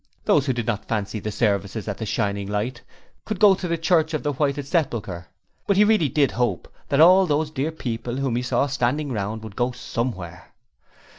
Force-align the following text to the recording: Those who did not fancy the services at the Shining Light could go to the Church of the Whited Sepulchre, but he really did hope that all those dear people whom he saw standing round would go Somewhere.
Those 0.25 0.47
who 0.47 0.53
did 0.53 0.65
not 0.65 0.87
fancy 0.87 1.19
the 1.19 1.31
services 1.31 1.87
at 1.87 1.99
the 1.99 2.07
Shining 2.07 2.47
Light 2.47 2.81
could 3.23 3.39
go 3.39 3.53
to 3.53 3.67
the 3.67 3.77
Church 3.77 4.15
of 4.15 4.23
the 4.23 4.31
Whited 4.33 4.65
Sepulchre, 4.65 5.27
but 5.67 5.77
he 5.77 5.83
really 5.83 6.09
did 6.09 6.31
hope 6.31 6.67
that 6.89 6.99
all 6.99 7.27
those 7.27 7.51
dear 7.51 7.71
people 7.71 8.17
whom 8.17 8.35
he 8.35 8.41
saw 8.41 8.65
standing 8.65 9.11
round 9.11 9.43
would 9.43 9.55
go 9.55 9.71
Somewhere. 9.71 10.53